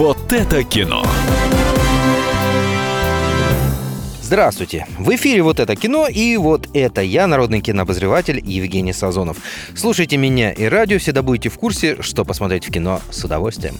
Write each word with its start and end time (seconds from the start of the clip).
Вот 0.00 0.32
это 0.32 0.64
кино. 0.64 1.04
Здравствуйте! 4.22 4.86
В 4.98 5.14
эфире 5.14 5.42
«Вот 5.42 5.60
это 5.60 5.76
кино» 5.76 6.08
и 6.08 6.38
вот 6.38 6.68
это 6.72 7.02
я, 7.02 7.26
народный 7.26 7.60
кинообозреватель 7.60 8.40
Евгений 8.42 8.94
Сазонов. 8.94 9.36
Слушайте 9.76 10.16
меня 10.16 10.52
и 10.52 10.64
радио, 10.64 10.98
всегда 10.98 11.20
будете 11.22 11.50
в 11.50 11.58
курсе, 11.58 12.00
что 12.00 12.24
посмотреть 12.24 12.66
в 12.66 12.72
кино 12.72 13.02
с 13.10 13.22
удовольствием. 13.24 13.74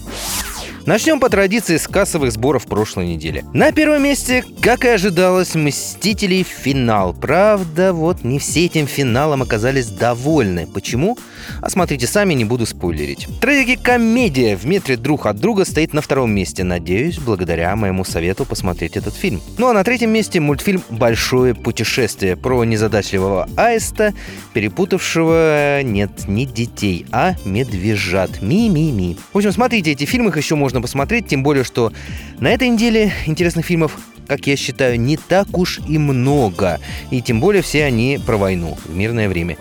Начнем 0.85 1.19
по 1.19 1.29
традиции 1.29 1.77
с 1.77 1.87
кассовых 1.87 2.31
сборов 2.31 2.65
прошлой 2.65 3.05
недели. 3.07 3.45
На 3.53 3.71
первом 3.71 4.03
месте, 4.03 4.43
как 4.61 4.83
и 4.83 4.89
ожидалось, 4.89 5.53
«Мстители. 5.53 6.43
Финал». 6.43 7.13
Правда, 7.13 7.93
вот 7.93 8.23
не 8.23 8.39
все 8.39 8.65
этим 8.65 8.87
финалом 8.87 9.43
оказались 9.43 9.87
довольны. 9.87 10.65
Почему? 10.65 11.17
А 11.61 11.69
смотрите 11.69 12.07
сами, 12.07 12.33
не 12.33 12.45
буду 12.45 12.65
спойлерить. 12.65 13.27
Трагикомедия 13.39 14.57
в 14.57 14.65
метре 14.65 14.97
друг 14.97 15.27
от 15.27 15.37
друга 15.39 15.65
стоит 15.65 15.93
на 15.93 16.01
втором 16.01 16.31
месте. 16.31 16.63
Надеюсь, 16.63 17.19
благодаря 17.19 17.75
моему 17.75 18.03
совету 18.03 18.45
посмотреть 18.45 18.97
этот 18.97 19.15
фильм. 19.15 19.41
Ну 19.57 19.67
а 19.67 19.73
на 19.73 19.83
третьем 19.83 20.09
месте 20.09 20.39
мультфильм 20.39 20.81
«Большое 20.89 21.53
путешествие» 21.53 22.35
про 22.35 22.63
незадачливого 22.63 23.47
аиста, 23.55 24.13
перепутавшего, 24.53 25.81
нет, 25.83 26.27
не 26.27 26.45
детей, 26.45 27.05
а 27.11 27.35
медвежат. 27.45 28.41
Ми-ми-ми. 28.41 29.17
В 29.33 29.37
общем, 29.37 29.51
смотрите 29.51 29.91
эти 29.91 30.05
фильмы, 30.05 30.29
их 30.29 30.37
еще 30.37 30.55
можно 30.55 30.70
можно 30.71 30.81
посмотреть, 30.81 31.27
тем 31.27 31.43
более, 31.43 31.65
что 31.65 31.91
на 32.39 32.49
этой 32.49 32.69
неделе 32.69 33.11
интересных 33.25 33.65
фильмов 33.65 33.97
как 34.27 34.47
я 34.47 34.55
считаю, 34.55 34.97
не 34.97 35.17
так 35.17 35.57
уж 35.57 35.81
и 35.89 35.97
много. 35.97 36.79
И 37.09 37.21
тем 37.21 37.41
более 37.41 37.61
все 37.61 37.83
они 37.83 38.17
про 38.25 38.37
войну 38.37 38.77
в 38.85 38.95
мирное 38.95 39.27
время. 39.27 39.57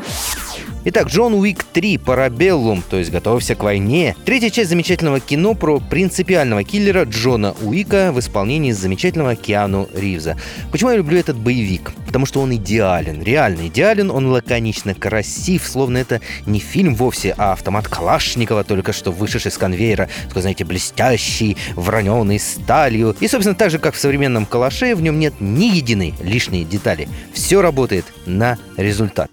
Итак, 0.83 1.09
Джон 1.09 1.35
Уик 1.35 1.63
3 1.63 1.99
Парабеллум, 1.99 2.83
то 2.89 2.97
есть 2.97 3.11
«Готовься 3.11 3.55
к 3.55 3.63
войне». 3.63 4.17
Третья 4.25 4.49
часть 4.49 4.71
замечательного 4.71 5.21
кино 5.21 5.53
про 5.53 5.79
принципиального 5.79 6.65
киллера 6.65 7.05
Джона 7.05 7.55
Уика 7.61 8.13
в 8.13 8.19
исполнении 8.19 8.73
замечательного 8.73 9.37
Киану 9.37 9.91
Ривза. 9.93 10.39
Почему 10.73 10.91
я 10.91 10.97
люблю 10.97 11.19
этот 11.19 11.37
боевик? 11.37 11.93
Потому 12.07 12.25
что 12.25 12.41
он 12.41 12.55
идеален, 12.55 13.23
реально 13.23 13.67
идеален, 13.67 14.11
он 14.11 14.29
лаконично 14.29 14.95
красив, 14.95 15.67
словно 15.67 15.99
это 15.99 16.23
не 16.47 16.61
фильм 16.61 16.95
вовсе, 16.95 17.35
а 17.37 17.53
автомат 17.53 17.87
Калашникова, 17.87 18.65
только 18.65 18.95
что 18.95 19.13
вышедший 19.13 19.51
с 19.51 19.59
конвейера, 19.59 20.09
такой, 20.29 20.41
знаете, 20.41 20.65
блестящий, 20.65 21.59
враненый 21.75 22.39
сталью. 22.39 23.15
И, 23.21 23.29
собственно, 23.29 23.55
так 23.55 23.71
же, 23.71 23.79
как 23.79 23.95
в 23.95 24.01
современном 24.01 24.47
Калаше, 24.47 24.95
в 24.95 25.03
нем 25.03 25.19
нет 25.19 25.35
ни 25.41 25.67
единой 25.67 26.15
лишней 26.23 26.65
детали. 26.65 27.07
Все 27.35 27.61
работает 27.61 28.07
на 28.25 28.57
результат. 28.79 29.31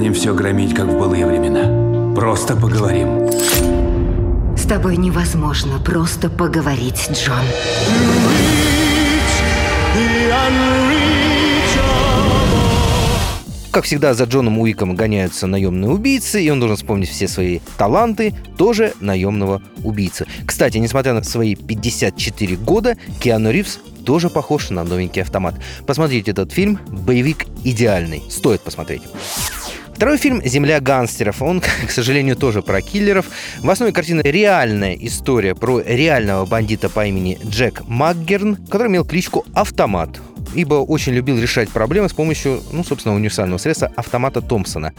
Станем 0.00 0.14
все 0.14 0.34
громить, 0.34 0.74
как 0.74 0.86
в 0.86 0.98
былые 0.98 1.26
времена. 1.26 2.14
Просто 2.14 2.56
поговорим. 2.56 3.28
С 4.56 4.62
тобой 4.62 4.96
невозможно 4.96 5.78
просто 5.78 6.30
поговорить, 6.30 7.10
Джон. 7.12 7.44
Как 13.70 13.84
всегда, 13.84 14.14
за 14.14 14.24
Джоном 14.24 14.58
Уиком 14.58 14.96
гоняются 14.96 15.46
наемные 15.46 15.90
убийцы, 15.90 16.42
и 16.42 16.48
он 16.48 16.60
должен 16.60 16.78
вспомнить 16.78 17.10
все 17.10 17.28
свои 17.28 17.60
таланты 17.76 18.34
тоже 18.56 18.94
наемного 19.00 19.60
убийцы. 19.84 20.26
Кстати, 20.46 20.78
несмотря 20.78 21.12
на 21.12 21.22
свои 21.22 21.54
54 21.54 22.56
года, 22.56 22.96
Киану 23.20 23.50
Ривз 23.50 23.80
тоже 24.06 24.30
похож 24.30 24.70
на 24.70 24.82
новенький 24.82 25.20
автомат. 25.20 25.56
Посмотрите 25.86 26.30
этот 26.30 26.52
фильм, 26.52 26.78
боевик 26.88 27.44
идеальный, 27.64 28.22
стоит 28.30 28.62
посмотреть. 28.62 29.02
Второй 30.00 30.16
фильм 30.16 30.40
«Земля 30.42 30.80
гангстеров». 30.80 31.42
Он, 31.42 31.60
к 31.86 31.90
сожалению, 31.90 32.34
тоже 32.34 32.62
про 32.62 32.80
киллеров. 32.80 33.26
В 33.58 33.68
основе 33.68 33.92
картины 33.92 34.22
реальная 34.24 34.94
история 34.94 35.54
про 35.54 35.80
реального 35.80 36.46
бандита 36.46 36.88
по 36.88 37.04
имени 37.04 37.38
Джек 37.44 37.82
Макгерн, 37.86 38.56
который 38.70 38.88
имел 38.88 39.04
кличку 39.04 39.44
«Автомат» 39.52 40.18
ибо 40.54 40.74
очень 40.76 41.12
любил 41.12 41.38
решать 41.38 41.68
проблемы 41.68 42.08
с 42.08 42.12
помощью, 42.12 42.60
ну, 42.72 42.82
собственно, 42.82 43.14
универсального 43.14 43.58
средства 43.58 43.92
автомата 43.94 44.40
Томпсона. 44.40 44.92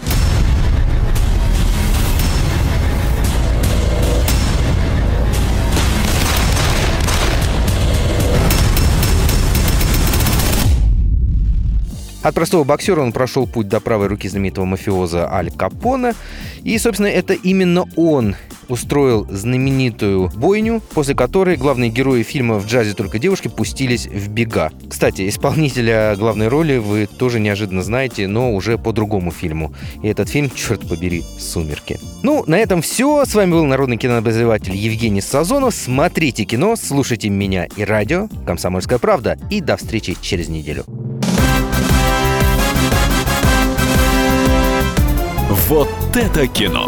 От 12.24 12.36
простого 12.36 12.64
боксера 12.64 13.02
он 13.02 13.12
прошел 13.12 13.48
путь 13.48 13.68
до 13.68 13.80
правой 13.80 14.08
руки 14.08 14.30
знаменитого 14.30 14.66
мафиоза 14.66 15.32
Аль 15.32 15.52
Капона. 15.52 16.14
И, 16.64 16.78
собственно, 16.78 17.08
это 17.08 17.34
именно 17.34 17.86
он 17.96 18.36
устроил 18.70 19.28
знаменитую 19.30 20.32
бойню, 20.36 20.82
после 20.94 21.16
которой 21.16 21.58
главные 21.58 21.90
герои 21.90 22.24
фильма 22.24 22.58
«В 22.60 22.68
джазе 22.68 22.94
только 22.94 23.20
девушки» 23.20 23.48
пустились 23.48 24.08
в 24.08 24.30
бега. 24.30 24.72
Кстати, 24.88 25.28
исполнителя 25.28 26.16
главной 26.16 26.48
роли 26.48 26.78
вы 26.78 27.08
тоже 27.08 27.40
неожиданно 27.40 27.84
знаете, 27.84 28.28
но 28.28 28.54
уже 28.54 28.78
по 28.78 28.94
другому 28.94 29.32
фильму. 29.32 29.74
И 30.04 30.08
этот 30.08 30.30
фильм, 30.30 30.50
черт 30.52 30.88
побери, 30.88 31.24
«Сумерки». 31.38 32.00
Ну, 32.24 32.44
на 32.48 32.58
этом 32.58 32.82
все. 32.82 33.26
С 33.26 33.34
вами 33.34 33.52
был 33.52 33.66
народный 33.66 33.98
кинообозреватель 33.98 34.76
Евгений 34.76 35.22
Сазонов. 35.22 35.74
Смотрите 35.74 36.46
кино, 36.46 36.76
слушайте 36.76 37.30
меня 37.30 37.66
и 37.76 37.84
радио 37.84 38.30
«Комсомольская 38.46 39.00
правда». 39.00 39.38
И 39.50 39.60
до 39.60 39.76
встречи 39.76 40.16
через 40.22 40.48
неделю. 40.48 40.86
Вот 45.72 45.88
это 46.18 46.50
кино! 46.50 46.86